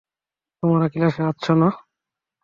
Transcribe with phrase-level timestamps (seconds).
[0.63, 1.69] তোমরা ক্লাসে আসছো না?